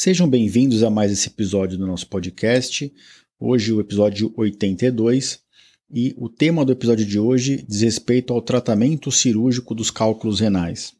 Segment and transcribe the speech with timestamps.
[0.00, 2.94] Sejam bem-vindos a mais esse episódio do nosso podcast.
[3.36, 5.40] Hoje, o episódio 82.
[5.92, 10.94] E o tema do episódio de hoje diz respeito ao tratamento cirúrgico dos cálculos renais.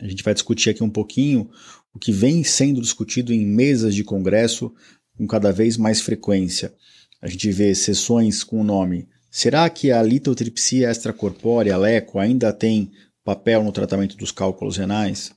[0.00, 1.48] A gente vai discutir aqui um pouquinho
[1.94, 4.74] o que vem sendo discutido em mesas de congresso
[5.16, 6.74] com cada vez mais frequência.
[7.22, 12.90] A gente vê sessões com o nome Será que a litotripsia extracorpórea, LECO, ainda tem
[13.22, 15.30] papel no tratamento dos cálculos renais?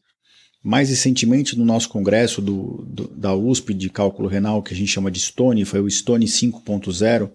[0.61, 4.91] Mais recentemente, no nosso congresso do, do, da USP de cálculo renal, que a gente
[4.91, 7.31] chama de STONE, foi o STONE 5.0,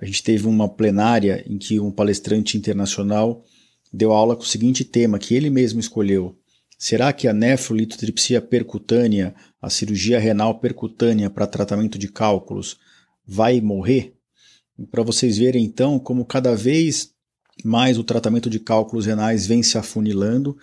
[0.00, 3.44] a gente teve uma plenária em que um palestrante internacional
[3.92, 6.36] deu aula com o seguinte tema, que ele mesmo escolheu.
[6.78, 12.78] Será que a nefrolitotripsia percutânea, a cirurgia renal percutânea para tratamento de cálculos,
[13.26, 14.14] vai morrer?
[14.90, 17.10] Para vocês verem então como cada vez
[17.62, 20.56] mais o tratamento de cálculos renais vem se afunilando,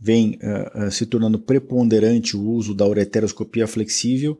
[0.00, 4.38] vem uh, uh, se tornando preponderante o uso da ureteroscopia flexível,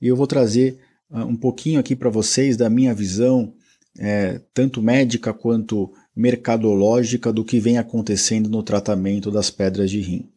[0.00, 0.78] e eu vou trazer
[1.10, 3.52] uh, um pouquinho aqui para vocês da minha visão,
[3.98, 10.30] é, tanto médica quanto mercadológica, do que vem acontecendo no tratamento das pedras de rim.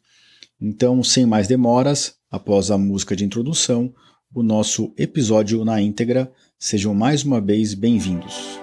[0.59, 3.94] Então, sem mais demoras, após a música de introdução,
[4.33, 6.31] o nosso episódio na íntegra.
[6.57, 8.62] Sejam mais uma vez bem-vindos.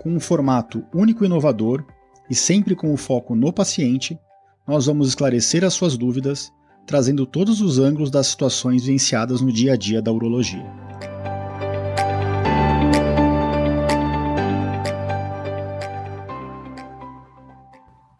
[0.00, 1.84] com um formato único e inovador
[2.30, 4.18] e sempre com o foco no paciente,
[4.66, 6.50] nós vamos esclarecer as suas dúvidas,
[6.86, 10.64] trazendo todos os ângulos das situações vivenciadas no dia a dia da urologia.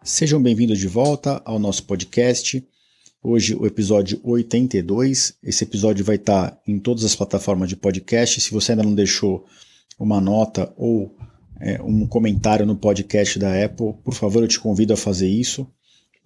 [0.03, 2.63] Sejam bem-vindos de volta ao nosso podcast.
[3.23, 5.35] Hoje o episódio 82.
[5.41, 8.39] Esse episódio vai estar em todas as plataformas de podcast.
[8.39, 9.47] Se você ainda não deixou
[9.97, 11.15] uma nota ou
[11.61, 15.67] é, um comentário no podcast da Apple, por favor, eu te convido a fazer isso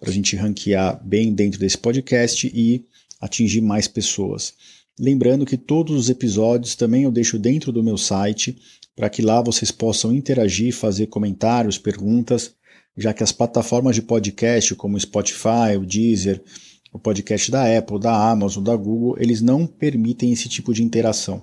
[0.00, 2.84] para a gente ranquear bem dentro desse podcast e
[3.20, 4.54] atingir mais pessoas.
[4.98, 8.56] Lembrando que todos os episódios também eu deixo dentro do meu site
[8.94, 12.54] para que lá vocês possam interagir, fazer comentários, perguntas,
[12.96, 16.42] já que as plataformas de podcast como o Spotify, o Deezer,
[16.90, 21.42] o podcast da Apple, da Amazon, da Google, eles não permitem esse tipo de interação.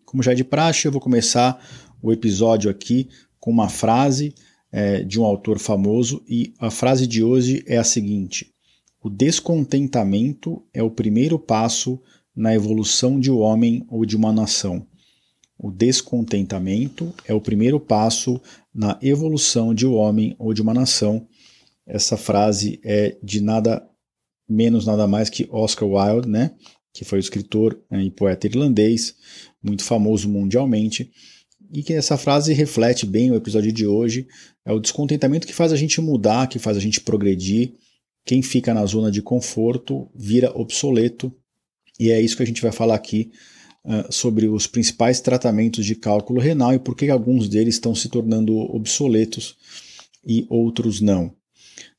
[0.05, 1.59] Como já é de praxe, eu vou começar
[2.03, 3.09] o episódio aqui
[3.41, 4.34] com uma frase
[4.71, 8.53] é, de um autor famoso e a frase de hoje é a seguinte:
[9.03, 11.99] O descontentamento é o primeiro passo
[12.37, 14.87] na evolução de um homem ou de uma nação.
[15.59, 18.41] O descontentamento é o primeiro passo
[18.75, 21.27] na evolução de um homem ou de uma nação.
[21.87, 23.87] Essa frase é de nada
[24.49, 26.53] menos, nada mais que Oscar Wilde, né?
[26.93, 29.15] que foi o escritor né, e poeta irlandês,
[29.62, 31.11] muito famoso mundialmente,
[31.72, 34.27] e que essa frase reflete bem o episódio de hoje.
[34.65, 37.75] É o descontentamento que faz a gente mudar, que faz a gente progredir.
[38.27, 41.34] Quem fica na zona de conforto vira obsoleto,
[41.99, 43.32] e é isso que a gente vai falar aqui
[43.84, 48.09] uh, sobre os principais tratamentos de cálculo renal e por que alguns deles estão se
[48.09, 49.56] tornando obsoletos
[50.25, 51.26] e outros não.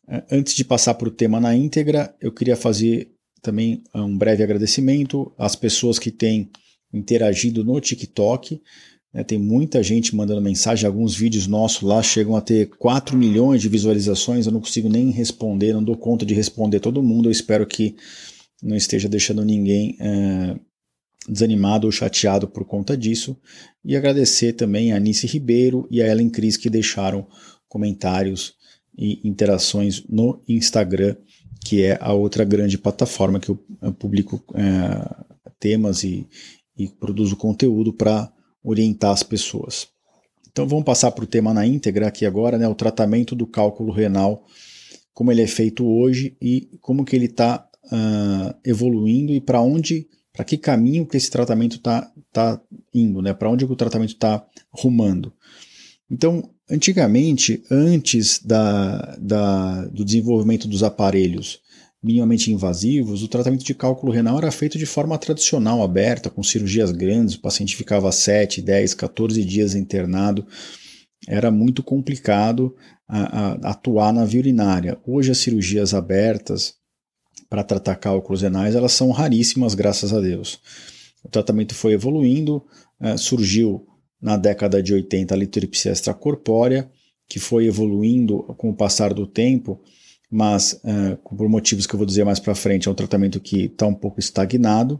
[0.07, 3.11] Uh, antes de passar para o tema na íntegra, eu queria fazer
[3.41, 6.49] também um breve agradecimento às pessoas que têm
[6.93, 8.61] interagido no TikTok.
[9.13, 13.61] Né, tem muita gente mandando mensagem, alguns vídeos nossos lá chegam a ter 4 milhões
[13.61, 14.45] de visualizações.
[14.45, 17.27] Eu não consigo nem responder, não dou conta de responder todo mundo.
[17.27, 17.95] Eu espero que
[18.61, 20.59] não esteja deixando ninguém uh,
[21.27, 23.37] desanimado ou chateado por conta disso.
[23.83, 27.27] E agradecer também a Anice Ribeiro e a Ellen Cris que deixaram
[27.67, 28.55] comentários
[28.97, 31.15] e interações no Instagram,
[31.65, 33.57] que é a outra grande plataforma que eu
[33.97, 35.25] publico é,
[35.59, 36.27] temas e,
[36.77, 38.31] e produzo conteúdo para
[38.63, 39.87] orientar as pessoas.
[40.51, 43.91] Então vamos passar para o tema na íntegra aqui agora, né, o tratamento do cálculo
[43.91, 44.45] renal,
[45.13, 49.61] como ele é feito hoje e como que ele está uh, ah, evoluindo e para
[49.61, 52.59] onde para que caminho que esse tratamento está tá
[52.93, 53.33] indo, né?
[53.33, 55.31] para onde o tratamento está rumando.
[56.09, 61.61] Então, antigamente, antes da, da, do desenvolvimento dos aparelhos
[62.01, 66.91] minimamente invasivos, o tratamento de cálculo renal era feito de forma tradicional, aberta, com cirurgias
[66.91, 70.45] grandes, o paciente ficava 7, 10, 14 dias internado.
[71.25, 72.75] Era muito complicado
[73.07, 74.97] a, a, atuar na via urinária.
[75.05, 76.73] Hoje as cirurgias abertas
[77.53, 80.59] para tratar cálculos renais, elas são raríssimas, graças a Deus.
[81.23, 82.65] O tratamento foi evoluindo,
[82.99, 83.85] uh, surgiu
[84.19, 86.89] na década de 80 a litripsia extracorpórea,
[87.29, 89.79] que foi evoluindo com o passar do tempo,
[90.31, 93.65] mas uh, por motivos que eu vou dizer mais para frente, é um tratamento que
[93.65, 94.99] está um pouco estagnado.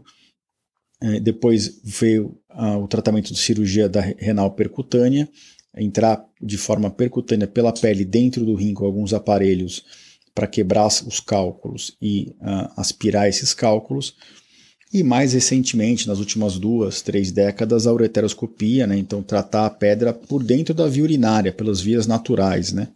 [1.02, 2.38] Uh, depois veio
[2.80, 5.28] o tratamento de cirurgia da renal percutânea,
[5.76, 10.03] entrar de forma percutânea pela pele dentro do rim com alguns aparelhos
[10.34, 14.16] para quebrar os cálculos e uh, aspirar esses cálculos.
[14.92, 18.96] E mais recentemente, nas últimas duas, três décadas, a ureteroscopia, né?
[18.96, 22.88] então tratar a pedra por dentro da via urinária, pelas vias naturais, né?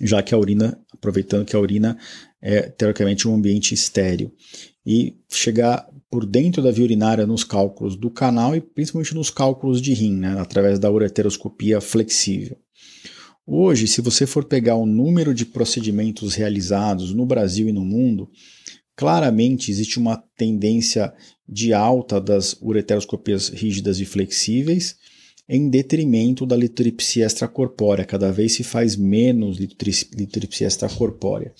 [0.00, 1.98] já que a urina, aproveitando que a urina
[2.40, 4.32] é teoricamente um ambiente estéreo.
[4.86, 9.82] E chegar por dentro da via urinária nos cálculos do canal e principalmente nos cálculos
[9.82, 10.38] de rim, né?
[10.38, 12.56] através da ureteroscopia flexível.
[13.50, 18.28] Hoje, se você for pegar o número de procedimentos realizados no Brasil e no mundo,
[18.94, 21.10] claramente existe uma tendência
[21.48, 24.96] de alta das ureteroscopias rígidas e flexíveis,
[25.48, 28.04] em detrimento da litripsia extracorpórea.
[28.04, 31.54] Cada vez se faz menos litripsia extracorpórea.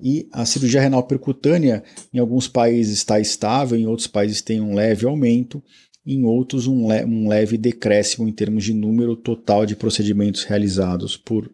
[0.00, 1.82] E a cirurgia renal percutânea,
[2.14, 5.60] em alguns países está estável, em outros países tem um leve aumento,
[6.08, 11.18] em outros um, le um leve decréscimo em termos de número total de procedimentos realizados
[11.18, 11.50] por,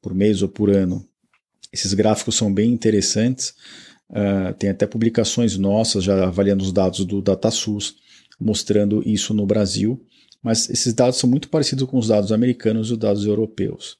[0.00, 1.04] por mês ou por ano.
[1.72, 3.52] Esses gráficos são bem interessantes,
[4.10, 7.96] uh, tem até publicações nossas já avaliando os dados do DataSUS,
[8.40, 10.00] mostrando isso no Brasil,
[10.40, 13.98] mas esses dados são muito parecidos com os dados americanos e os dados europeus.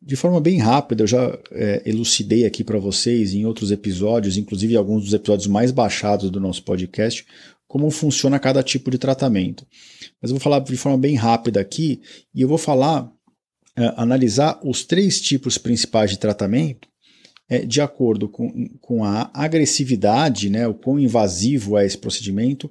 [0.00, 4.76] De forma bem rápida, eu já é, elucidei aqui para vocês em outros episódios, inclusive
[4.76, 7.26] alguns dos episódios mais baixados do nosso podcast,
[7.68, 9.66] como funciona cada tipo de tratamento.
[10.20, 12.00] Mas eu vou falar de forma bem rápida aqui
[12.34, 13.08] e eu vou falar,
[13.76, 16.88] é, analisar os três tipos principais de tratamento
[17.48, 22.70] é, de acordo com, com a agressividade, né, o quão invasivo é esse procedimento,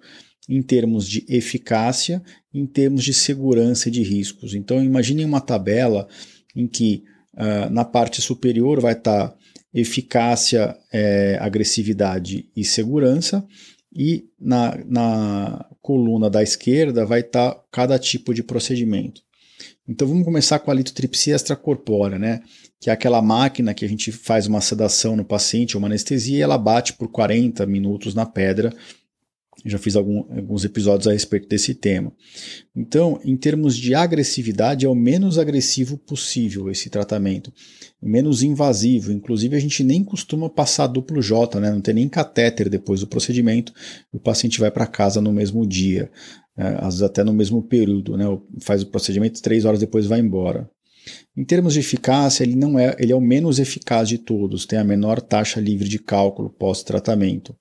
[0.49, 2.21] em termos de eficácia,
[2.53, 4.53] em termos de segurança e de riscos.
[4.53, 6.07] Então, imaginem uma tabela
[6.55, 7.03] em que
[7.33, 9.37] uh, na parte superior vai estar tá
[9.73, 13.45] eficácia, é, agressividade e segurança,
[13.97, 19.21] e na, na coluna da esquerda vai estar tá cada tipo de procedimento.
[19.89, 22.41] Então vamos começar com a litotripsia extracorpórea, né?
[22.79, 26.41] que é aquela máquina que a gente faz uma sedação no paciente, uma anestesia, e
[26.41, 28.71] ela bate por 40 minutos na pedra.
[29.65, 32.13] Já fiz algum, alguns episódios a respeito desse tema.
[32.75, 37.51] Então, em termos de agressividade, é o menos agressivo possível esse tratamento
[38.01, 39.11] menos invasivo.
[39.11, 41.71] Inclusive, a gente nem costuma passar duplo J, né?
[41.71, 43.73] não tem nem catéter depois do procedimento,
[44.11, 46.11] o paciente vai para casa no mesmo dia,
[46.55, 46.77] né?
[46.79, 48.25] às vezes até no mesmo período, né?
[48.61, 50.69] faz o procedimento, três horas depois vai embora.
[51.35, 54.77] Em termos de eficácia, ele não é, ele é o menos eficaz de todos, tem
[54.77, 57.55] a menor taxa livre de cálculo pós-tratamento.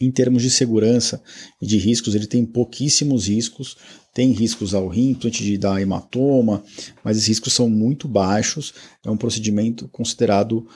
[0.00, 1.22] Em termos de segurança
[1.60, 3.76] e de riscos, ele tem pouquíssimos riscos,
[4.12, 6.62] tem riscos ao rim, principalmente de dar hematoma,
[7.02, 8.74] mas esses riscos são muito baixos.
[9.04, 10.66] É um procedimento considerado,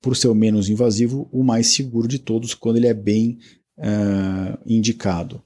[0.00, 3.38] por ser o menos invasivo, o mais seguro de todos quando ele é bem
[3.78, 5.42] uh, indicado.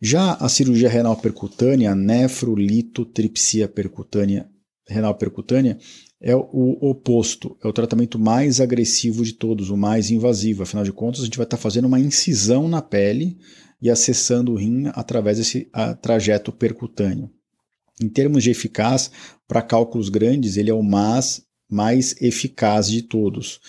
[0.00, 4.48] Já a cirurgia renal percutânea, nefrolitotripsia percutânea,
[4.88, 5.78] renal percutânea,
[6.22, 10.62] é o oposto, é o tratamento mais agressivo de todos, o mais invasivo.
[10.62, 13.36] Afinal de contas, a gente vai estar fazendo uma incisão na pele
[13.80, 15.68] e acessando o rim através desse
[16.00, 17.28] trajeto percutâneo.
[18.00, 19.10] Em termos de eficácia,
[19.48, 23.60] para cálculos grandes, ele é o mais, mais eficaz de todos.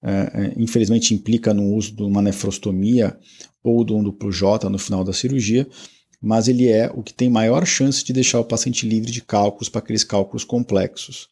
[0.00, 3.18] É, é, infelizmente, implica no uso de uma nefrostomia
[3.64, 5.66] ou de um duplo J no final da cirurgia,
[6.22, 9.68] mas ele é o que tem maior chance de deixar o paciente livre de cálculos
[9.68, 11.28] para aqueles cálculos complexos.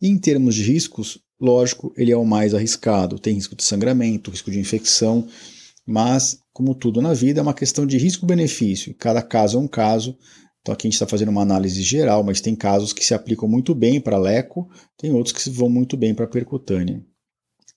[0.00, 3.18] E em termos de riscos, lógico, ele é o mais arriscado.
[3.18, 5.26] Tem risco de sangramento, risco de infecção,
[5.86, 8.94] mas, como tudo na vida, é uma questão de risco-benefício.
[8.94, 10.16] Cada caso é um caso.
[10.64, 13.46] Então aqui a gente está fazendo uma análise geral, mas tem casos que se aplicam
[13.46, 17.04] muito bem para leco, tem outros que vão muito bem para percutânea.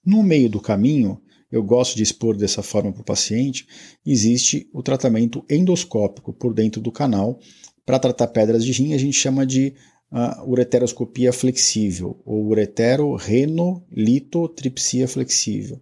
[0.02, 1.20] No meio do caminho,
[1.52, 3.66] eu gosto de expor dessa forma para o paciente,
[4.06, 7.38] existe o tratamento endoscópico por dentro do canal.
[7.84, 9.74] Para tratar pedras de rim, a gente chama de
[10.12, 15.80] uh, ureteroscopia flexível, ou uretero-renolitotripsia flexível.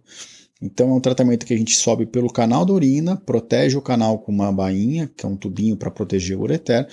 [0.61, 4.19] Então é um tratamento que a gente sobe pelo canal da urina, protege o canal
[4.19, 6.87] com uma bainha, que é um tubinho para proteger o ureter,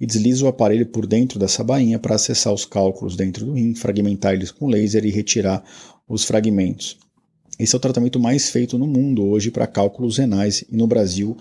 [0.00, 3.74] e desliza o aparelho por dentro dessa bainha para acessar os cálculos dentro do rim,
[3.74, 5.62] fragmentar eles com laser e retirar
[6.08, 6.98] os fragmentos.
[7.58, 11.36] Esse é o tratamento mais feito no mundo hoje para cálculos renais e no Brasil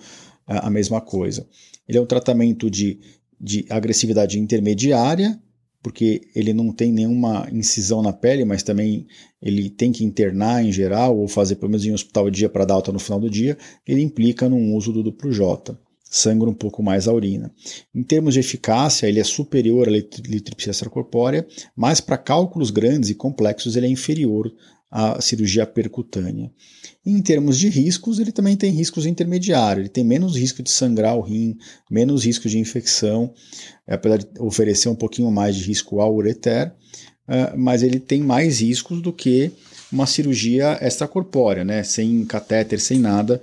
[0.46, 1.48] a mesma coisa.
[1.88, 3.00] Ele é um tratamento de,
[3.44, 5.38] de agressividade intermediária,
[5.82, 9.06] porque ele não tem nenhuma incisão na pele, mas também
[9.42, 12.64] ele tem que internar em geral, ou fazer pelo menos em um hospital dia para
[12.64, 15.78] dar alta no final do dia, ele implica no uso do duplo J.
[16.06, 17.52] Sangra um pouco mais a urina.
[17.94, 21.46] Em termos de eficácia, ele é superior à litripsia extracorpórea,
[21.76, 24.54] mas para cálculos grandes e complexos ele é inferior
[24.96, 26.52] à cirurgia percutânea.
[27.04, 31.18] Em termos de riscos, ele também tem riscos intermediários, ele tem menos risco de sangrar
[31.18, 31.58] o rim,
[31.90, 33.34] menos risco de infecção,
[33.88, 36.72] apesar de oferecer um pouquinho mais de risco ao ureter,
[37.28, 39.52] uh, mas ele tem mais riscos do que
[39.92, 41.82] uma cirurgia extracorpórea, né?
[41.84, 43.42] sem catéter, sem nada.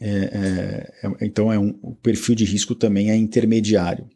[0.00, 4.08] É, é, é, então é um, o perfil de risco também é intermediário.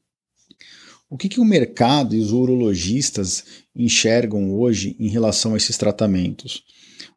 [1.09, 3.45] O que, que o mercado e os urologistas
[3.75, 6.63] enxergam hoje em relação a esses tratamentos?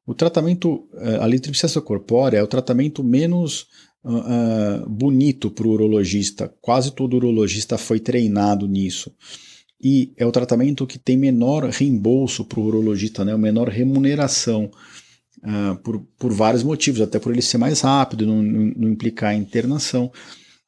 [0.06, 3.67] O tratamento, eh, a litripsia corpórea é o tratamento menos
[4.03, 6.53] uh, bonito para o urologista.
[6.62, 9.12] Quase todo urologista foi treinado nisso.
[9.82, 13.36] E é o tratamento que tem menor reembolso para o urologista, né?
[13.38, 14.72] menor remuneração.
[15.39, 19.36] Uh, por, por vários motivos, até por ele ser mais rápido, não, não, não implicar
[19.36, 20.12] internação.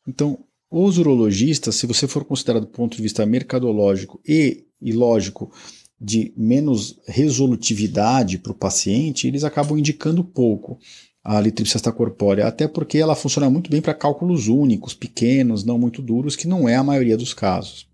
[0.07, 0.37] Então,
[0.69, 5.51] os urologistas, se você for considerar do ponto de vista mercadológico e, e lógico,
[5.99, 10.79] de menos resolutividade para o paciente, eles acabam indicando pouco
[11.23, 16.01] a litripsia corpórea, até porque ela funciona muito bem para cálculos únicos, pequenos, não muito
[16.01, 17.87] duros, que não é a maioria dos casos.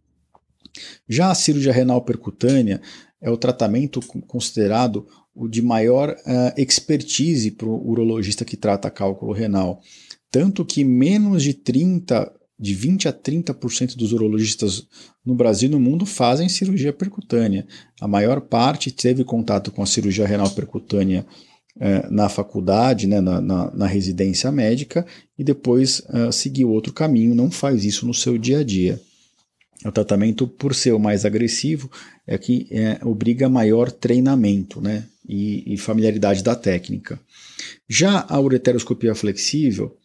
[1.08, 2.82] Já a cirurgia renal percutânea
[3.22, 9.34] é o tratamento considerado o de maior uh, expertise para o urologista que trata cálculo
[9.34, 9.82] renal.
[10.30, 14.88] Tanto que menos de 30 de 20 a 30% dos urologistas
[15.26, 17.68] no Brasil e no mundo fazem cirurgia percutânea.
[18.00, 21.26] A maior parte teve contato com a cirurgia renal percutânea
[21.78, 25.06] eh, na faculdade, né, na, na, na, residência médica,
[25.38, 29.02] e depois eh, seguiu outro caminho, não faz isso no seu dia a dia.
[29.86, 31.92] O tratamento, por ser o mais agressivo,
[32.26, 37.20] é que é, obriga maior treinamento né, e, e familiaridade da técnica.
[37.88, 39.96] Já a ureteroscopia flexível,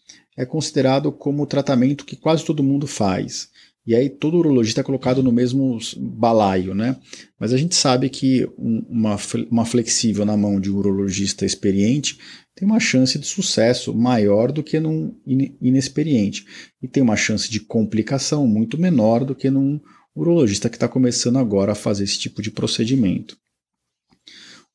[0.40, 3.50] é considerado como o tratamento que quase todo mundo faz.
[3.86, 6.96] E aí todo urologista é colocado no mesmo balaio, né?
[7.38, 9.16] Mas a gente sabe que uma,
[9.50, 12.18] uma flexível na mão de um urologista experiente
[12.54, 15.14] tem uma chance de sucesso maior do que num
[15.60, 16.46] inexperiente.
[16.82, 19.78] E tem uma chance de complicação muito menor do que num
[20.14, 23.36] urologista que está começando agora a fazer esse tipo de procedimento.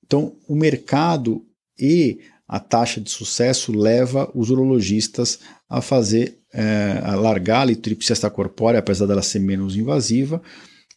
[0.05, 1.43] Então, o mercado
[1.77, 8.15] e a taxa de sucesso leva os urologistas a fazer, é, a largar a litripsia
[8.77, 10.41] apesar dela ser menos invasiva,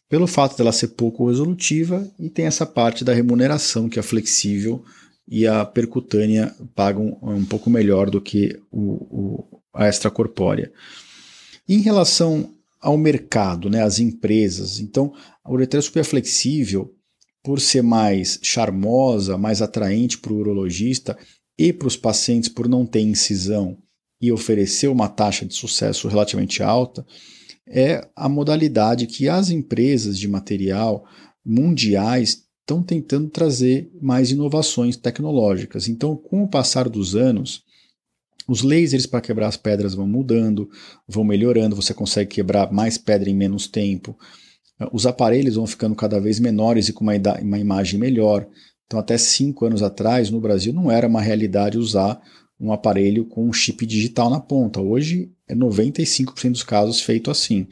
[0.07, 4.83] pelo fato dela ser pouco resolutiva e tem essa parte da remuneração que a flexível
[5.27, 10.71] e a percutânea pagam um pouco melhor do que o, o, a extracorpórea.
[11.67, 15.13] Em relação ao mercado, né, as empresas, então
[15.43, 16.95] a ureteroscopia flexível,
[17.43, 21.17] por ser mais charmosa, mais atraente para o urologista,
[21.59, 23.77] e para os pacientes por não ter incisão
[24.21, 27.05] e oferecer uma taxa de sucesso relativamente alta,
[27.67, 31.05] é a modalidade que as empresas de material
[31.45, 35.89] mundiais estão tentando trazer mais inovações tecnológicas.
[35.89, 37.61] Então, com o passar dos anos,
[38.47, 40.69] os lasers para quebrar as pedras vão mudando,
[41.05, 44.17] vão melhorando, você consegue quebrar mais pedra em menos tempo.
[44.93, 48.47] Os aparelhos vão ficando cada vez menores e com uma, uma imagem melhor.
[48.89, 52.19] Então, até cinco anos atrás, no Brasil, não era uma realidade usar
[52.59, 54.81] um aparelho com um chip digital na ponta.
[54.81, 57.67] Hoje, é 95% dos casos feito assim.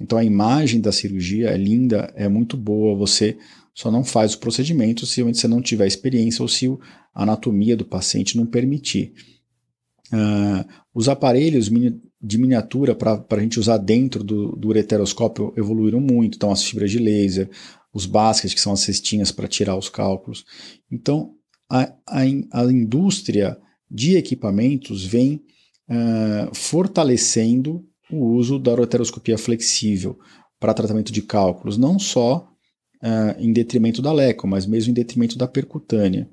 [0.00, 2.96] Então, a imagem da cirurgia é linda, é muito boa.
[2.96, 3.38] Você
[3.72, 6.66] só não faz o procedimento se você não tiver experiência ou se
[7.14, 9.12] a anatomia do paciente não permitir.
[10.12, 11.70] Uh, os aparelhos
[12.20, 16.34] de miniatura para a gente usar dentro do, do ureteroscópio evoluíram muito.
[16.34, 17.48] Então, as fibras de laser,
[17.96, 20.44] os baskets, que são as cestinhas para tirar os cálculos.
[20.92, 21.32] Então,
[21.68, 22.20] a, a,
[22.52, 23.56] a indústria
[23.90, 25.42] de equipamentos vem
[25.88, 30.18] uh, fortalecendo o uso da roteroscopia flexível
[30.60, 32.46] para tratamento de cálculos, não só
[33.02, 36.28] uh, em detrimento da leco, mas mesmo em detrimento da percutânea.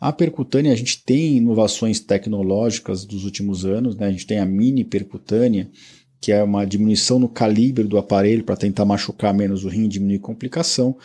[0.00, 4.08] A percutânea, a gente tem inovações tecnológicas dos últimos anos, né?
[4.08, 5.70] a gente tem a mini percutânea,
[6.24, 9.88] que é uma diminuição no calibre do aparelho para tentar machucar menos o rim e
[9.88, 10.96] diminuir complicação.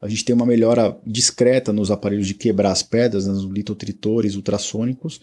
[0.00, 5.20] A gente tem uma melhora discreta nos aparelhos de quebrar as pedras, nos litotritores ultrassônicos,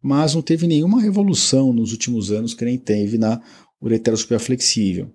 [0.00, 3.42] mas não teve nenhuma revolução nos últimos anos que nem teve na
[3.78, 5.12] ureteroscopia flexível.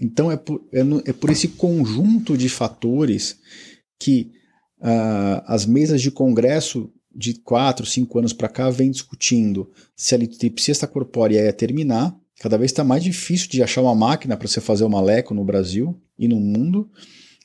[0.00, 3.38] Então é por, é, no, é por esse conjunto de fatores
[4.00, 4.32] que
[4.80, 10.18] uh, as mesas de congresso de 4, 5 anos para cá vem discutindo se a
[10.18, 12.20] litripsia extracorpórea ia terminar.
[12.42, 15.44] Cada vez está mais difícil de achar uma máquina para você fazer uma leco no
[15.44, 16.90] Brasil e no mundo.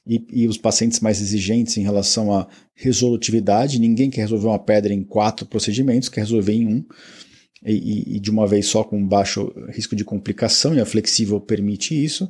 [0.09, 3.77] E, e, os pacientes mais exigentes em relação à resolutividade.
[3.77, 6.85] Ninguém quer resolver uma pedra em quatro procedimentos, quer resolver em um
[7.63, 11.93] e, e de uma vez só com baixo risco de complicação, e a flexível permite
[11.93, 12.25] isso.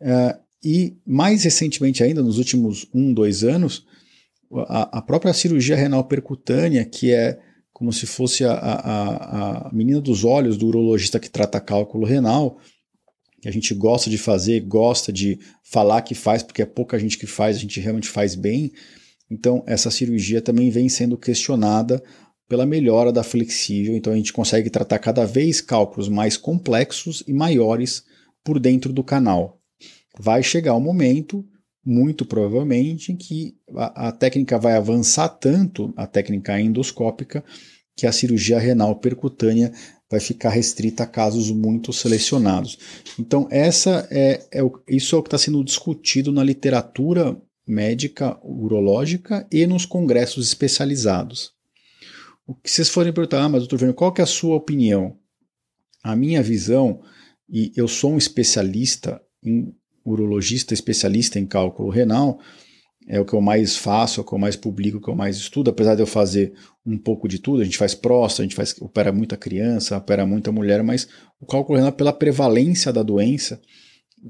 [0.00, 3.84] Uh, e mais recentemente ainda, nos últimos um, dois anos,
[4.68, 7.38] a, a própria cirurgia renal percutânea, que é
[7.82, 12.56] como se fosse a, a, a menina dos olhos do urologista que trata cálculo renal,
[13.40, 17.18] que a gente gosta de fazer, gosta de falar que faz, porque é pouca gente
[17.18, 18.70] que faz, a gente realmente faz bem.
[19.28, 22.00] Então, essa cirurgia também vem sendo questionada
[22.48, 27.32] pela melhora da flexível, então a gente consegue tratar cada vez cálculos mais complexos e
[27.32, 28.04] maiores
[28.44, 29.60] por dentro do canal.
[30.20, 31.44] Vai chegar um momento,
[31.84, 37.44] muito provavelmente, que a, a técnica vai avançar tanto, a técnica endoscópica,
[37.96, 39.72] que a cirurgia renal percutânea
[40.10, 42.78] vai ficar restrita a casos muito selecionados.
[43.18, 47.36] Então, essa é, é isso é o que está sendo discutido na literatura
[47.66, 51.52] médica urológica e nos congressos especializados.
[52.46, 55.16] O que vocês forem perguntar, ah, mas doutor Vênio, qual que é a sua opinião?
[56.02, 57.00] A minha visão,
[57.48, 59.74] e eu sou um especialista em
[60.04, 62.40] urologista, especialista em cálculo renal,
[63.08, 65.10] é o que eu mais faço, é o que eu mais publico, é o que
[65.10, 66.52] eu mais estudo, apesar de eu fazer
[66.86, 70.26] um pouco de tudo, a gente faz próstata, a gente faz, opera muita criança, opera
[70.26, 71.08] muita mulher, mas
[71.40, 73.60] o cálculo renal, pela prevalência da doença,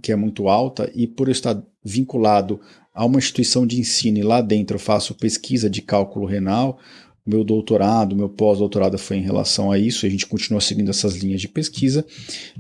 [0.03, 2.61] que é muito alta, e por eu estar vinculado
[2.95, 6.79] a uma instituição de ensino e lá dentro eu faço pesquisa de cálculo renal,
[7.25, 11.41] meu doutorado, meu pós-doutorado foi em relação a isso, a gente continua seguindo essas linhas
[11.41, 12.05] de pesquisa.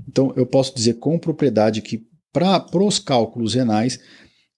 [0.09, 4.01] Então, eu posso dizer com propriedade que para os cálculos renais,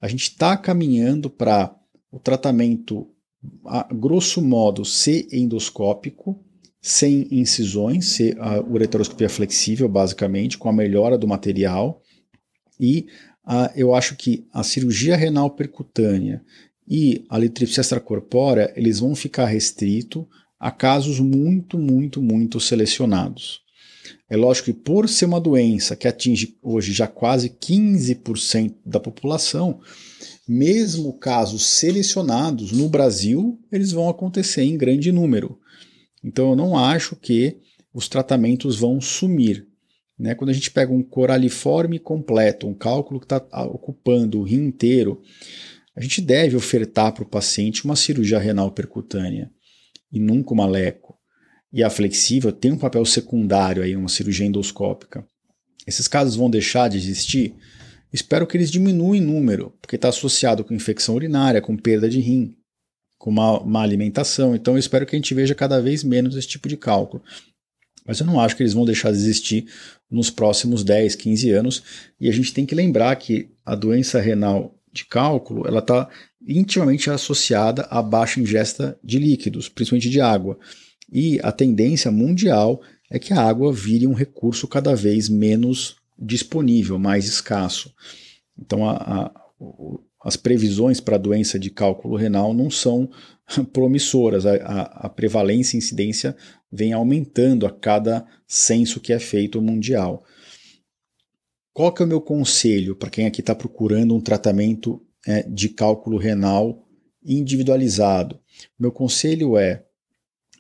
[0.01, 1.75] a gente está caminhando para
[2.11, 3.09] o tratamento,
[3.67, 6.41] a grosso modo, ser endoscópico,
[6.81, 12.03] sem incisões, ser a ureteroscopia flexível, basicamente, com a melhora do material.
[12.79, 13.07] E
[13.47, 16.45] uh, eu acho que a cirurgia renal percutânea
[16.87, 20.29] e a litripsia extracorpórea, eles vão ficar restrito
[20.61, 23.64] a casos muito, muito, muito selecionados.
[24.29, 29.81] É lógico que por ser uma doença que atinge hoje já quase 15% da população,
[30.49, 35.59] mesmo casos selecionados no Brasil, eles vão acontecer em grande número.
[36.23, 37.59] Então eu não acho que
[37.93, 39.67] os tratamentos vão sumir.
[40.19, 40.35] Né?
[40.35, 45.21] Quando a gente pega um coraliforme completo, um cálculo que está ocupando o rim inteiro,
[45.95, 49.51] a gente deve ofertar para o paciente uma cirurgia renal percutânea
[50.11, 51.17] e nunca uma leco.
[51.75, 55.27] E a flexível tem um papel secundário aí, uma cirurgia endoscópica.
[55.85, 57.53] Esses casos vão deixar de existir?
[58.13, 62.21] Espero que eles diminuam em número, porque está associado com infecção urinária, com perda de
[62.21, 62.55] rim,
[63.19, 64.55] com má, má alimentação.
[64.55, 67.25] Então eu espero que a gente veja cada vez menos esse tipo de cálculo.
[68.07, 69.67] Mas eu não acho que eles vão deixar de existir
[70.09, 71.83] nos próximos 10, 15 anos.
[72.21, 76.09] E a gente tem que lembrar que a doença renal de cálculo, ela está
[76.47, 80.57] intimamente associada à baixa ingesta de líquidos, principalmente de água.
[81.15, 86.99] E a tendência mundial é que a água vire um recurso cada vez menos disponível,
[86.99, 87.95] mais escasso.
[88.59, 89.33] Então, a, a,
[90.25, 93.09] as previsões para a doença de cálculo renal não são
[93.73, 94.45] promissoras.
[94.45, 96.37] A, a, prevalência e incidência
[96.73, 100.25] vem aumentando a cada censo que é feito mundial.
[101.73, 105.69] Qual que é o meu conselho para quem aqui está procurando um tratamento é, de
[105.69, 106.85] cálculo renal
[107.25, 108.41] individualizado?
[108.77, 109.84] Meu conselho é,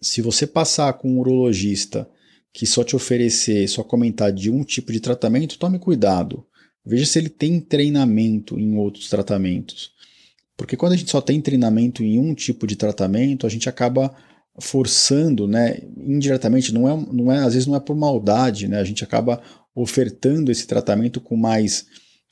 [0.04, 2.08] se você passar com um urologista
[2.52, 6.46] que só te oferecer, só comentar de um tipo de tratamento, tome cuidado.
[6.84, 9.92] Veja se ele tem treinamento em outros tratamentos.
[10.56, 14.14] Porque quando a gente só tem treinamento em um tipo de tratamento, a gente acaba
[14.60, 18.84] forçando, né, indiretamente, não é, não é, às vezes não é por maldade, né, a
[18.84, 19.42] gente acaba
[19.74, 21.86] ofertando esse tratamento com mais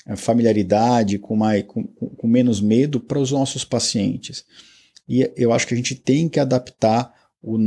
[0.07, 4.45] eh, familiaridade, com, mais, com, com menos medo para os nossos pacientes.
[5.09, 7.22] E eu acho que a gente tem que adaptar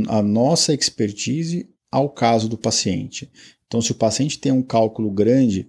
[0.08, 3.30] a nossa expertise ao caso do paciente.
[3.66, 5.68] Então, se o paciente tem um cálculo grande,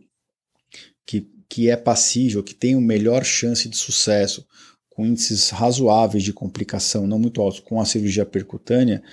[1.05, 4.45] que, que é passível, que tem uma melhor chance de sucesso,
[4.89, 9.03] com índices razoáveis de complicação, não muito altos, com a cirurgia percutânea,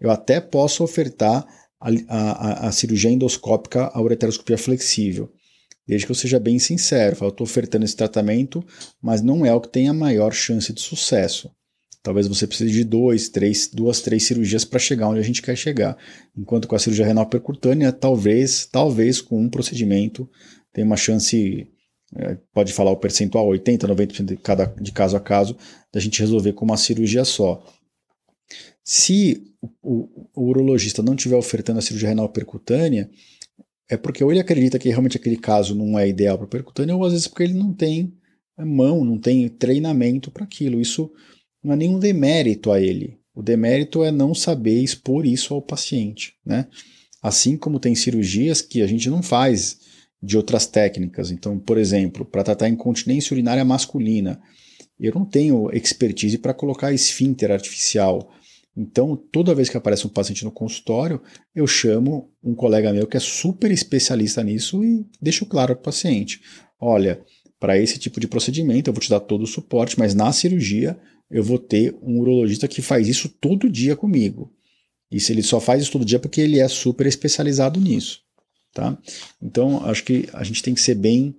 [0.00, 1.46] eu até posso ofertar
[1.80, 5.32] a, a, a cirurgia endoscópica, a ureteroscopia flexível.
[5.86, 8.64] Desde que eu seja bem sincero, eu estou ofertando esse tratamento,
[9.00, 11.50] mas não é o que tem a maior chance de sucesso.
[12.06, 15.56] Talvez você precise de dois, três, duas, três cirurgias para chegar onde a gente quer
[15.56, 15.98] chegar.
[16.38, 20.30] Enquanto com a cirurgia renal percutânea, talvez, talvez com um procedimento
[20.72, 21.66] tenha uma chance
[22.14, 25.56] é, pode falar o percentual, 80%, 90% de, cada, de caso a caso,
[25.92, 27.60] da gente resolver com uma cirurgia só.
[28.84, 29.42] Se
[29.82, 33.10] o, o, urologista não estiver ofertando a cirurgia renal percutânea,
[33.90, 37.04] é porque ou ele acredita que realmente aquele caso não é ideal para percutânea, ou
[37.04, 38.14] às vezes porque ele não tem
[38.56, 40.80] mão, não tem treinamento para aquilo.
[40.80, 41.10] Isso
[41.66, 43.18] não é nenhum demérito a ele.
[43.34, 46.68] O demérito é não saber expor isso ao paciente, né?
[47.20, 49.78] Assim como tem cirurgias que a gente não faz
[50.22, 51.30] de outras técnicas.
[51.30, 54.40] Então, por exemplo, para tratar incontinência urinária masculina,
[54.98, 58.30] eu não tenho expertise para colocar esfíncter artificial.
[58.76, 61.20] Então, toda vez que aparece um paciente no consultório,
[61.54, 65.84] eu chamo um colega meu que é super especialista nisso e deixo claro para o
[65.84, 66.40] paciente:
[66.80, 67.20] olha,
[67.58, 70.96] para esse tipo de procedimento eu vou te dar todo o suporte, mas na cirurgia
[71.30, 74.52] eu vou ter um urologista que faz isso todo dia comigo.
[75.10, 78.20] E se ele só faz isso todo dia porque ele é super especializado nisso.
[78.72, 78.98] Tá?
[79.42, 81.34] Então, acho que a gente tem que ser bem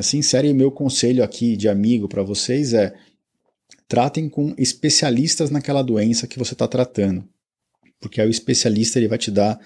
[0.00, 2.94] sincero e meu conselho aqui de amigo para vocês é
[3.86, 7.28] tratem com especialistas naquela doença que você está tratando,
[8.00, 9.60] porque aí o especialista ele vai te dar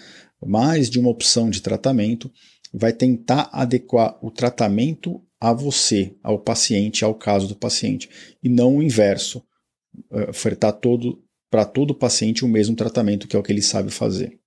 [0.44, 2.28] mais de uma opção de tratamento,
[2.74, 8.08] vai tentar adequar o tratamento a você, ao paciente, ao caso do paciente,
[8.42, 9.45] e não o inverso,
[10.28, 14.38] ofertar todo para todo paciente o mesmo tratamento que é o que ele sabe fazer.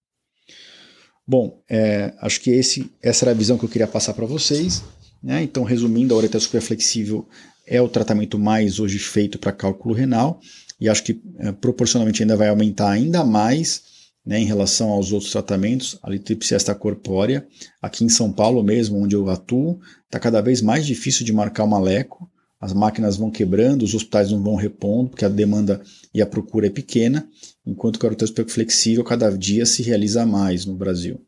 [1.28, 4.84] Bom, é, acho que esse, essa era a visão que eu queria passar para vocês.
[5.22, 5.44] Né?
[5.44, 7.28] Então, resumindo, a ureteroscopia flexível
[7.68, 10.40] é o tratamento mais hoje feito para cálculo renal
[10.80, 13.84] e acho que é, proporcionalmente ainda vai aumentar ainda mais
[14.26, 15.98] né, em relação aos outros tratamentos.
[16.02, 17.48] A litripsia extracorpórea,
[17.82, 21.64] aqui em São Paulo mesmo, onde eu atuo, está cada vez mais difícil de marcar
[21.64, 22.29] uma leco.
[22.60, 25.82] As máquinas vão quebrando, os hospitais não vão repondo, porque a demanda
[26.14, 27.28] e a procura é pequena,
[27.66, 31.22] enquanto que a ureteroscopia flexível cada dia se realiza mais no Brasil.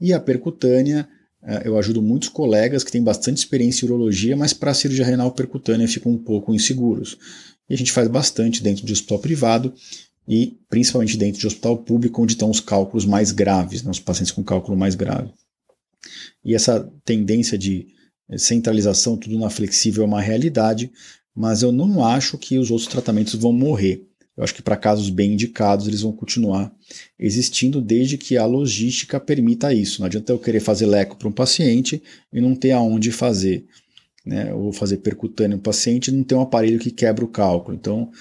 [0.00, 1.08] E a percutânea,
[1.42, 5.04] é, eu ajudo muitos colegas que têm bastante experiência em urologia, mas para a cirurgia
[5.04, 7.18] renal percutânea ficam um pouco inseguros.
[7.68, 9.74] E a gente faz bastante dentro de hospital privado
[10.28, 14.30] e principalmente dentro de hospital público, onde estão os cálculos mais graves, né, os pacientes
[14.30, 15.32] com cálculo mais grave.
[16.44, 17.88] E essa tendência de
[18.36, 20.90] centralização, tudo na flexível, é uma realidade,
[21.34, 24.04] mas eu não acho que os outros tratamentos vão morrer.
[24.36, 26.72] Eu acho que para casos bem indicados eles vão continuar
[27.18, 30.00] existindo desde que a logística permita isso.
[30.00, 32.00] Não adianta eu querer fazer leco para um paciente
[32.32, 33.66] e não ter aonde fazer.
[34.24, 34.54] Né?
[34.54, 37.76] Ou fazer percutâneo no paciente e não ter um aparelho que quebra o cálculo.
[37.76, 38.12] Então,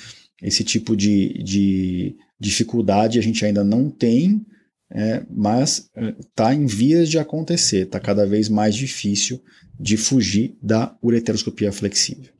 [0.42, 4.44] esse tipo de, de dificuldade a gente ainda não tem,
[4.90, 7.86] é, mas está é, em vias de acontecer.
[7.86, 9.42] Está cada vez mais difícil
[9.80, 12.32] de fugir da ureteroscopia flexível.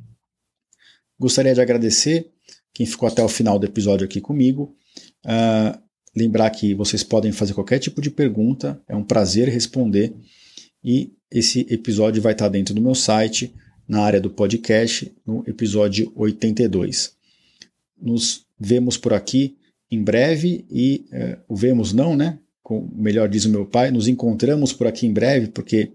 [1.20, 2.32] Gostaria de agradecer
[2.74, 4.76] quem ficou até o final do episódio aqui comigo.
[5.26, 5.78] Uh,
[6.16, 10.16] lembrar que vocês podem fazer qualquer tipo de pergunta, é um prazer responder.
[10.84, 13.54] E esse episódio vai estar dentro do meu site,
[13.88, 17.14] na área do podcast, no episódio 82.
[18.00, 19.58] Nos vemos por aqui
[19.90, 22.40] em breve e uh, o vemos não, né?
[22.94, 25.94] Melhor diz o meu pai, nos encontramos por aqui em breve, porque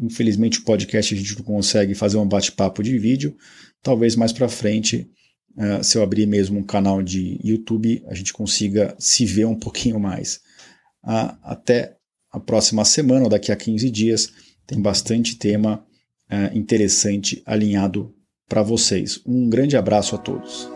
[0.00, 3.36] infelizmente o podcast a gente não consegue fazer um bate-papo de vídeo.
[3.82, 5.10] Talvez mais para frente
[5.56, 9.58] uh, se eu abrir mesmo um canal de YouTube, a gente consiga se ver um
[9.58, 10.40] pouquinho mais.
[11.04, 11.96] Uh, até
[12.30, 14.32] a próxima semana, ou daqui a 15 dias,
[14.66, 15.84] tem bastante tema
[16.30, 18.14] uh, interessante alinhado
[18.48, 19.20] para vocês.
[19.26, 20.75] Um grande abraço a todos.